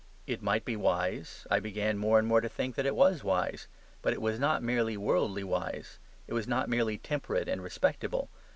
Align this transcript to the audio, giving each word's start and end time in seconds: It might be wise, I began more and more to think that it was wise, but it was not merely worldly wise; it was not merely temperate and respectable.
It 0.25 0.41
might 0.41 0.65
be 0.65 0.75
wise, 0.75 1.45
I 1.51 1.59
began 1.59 1.99
more 1.99 2.17
and 2.17 2.27
more 2.27 2.41
to 2.41 2.49
think 2.49 2.73
that 2.73 2.87
it 2.87 2.95
was 2.95 3.23
wise, 3.23 3.67
but 4.01 4.13
it 4.13 4.19
was 4.19 4.39
not 4.39 4.63
merely 4.63 4.97
worldly 4.97 5.43
wise; 5.43 5.99
it 6.27 6.33
was 6.33 6.47
not 6.47 6.67
merely 6.67 6.97
temperate 6.97 7.47
and 7.47 7.61
respectable. 7.61 8.31